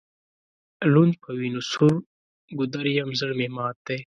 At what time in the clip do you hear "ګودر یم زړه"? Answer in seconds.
2.57-3.33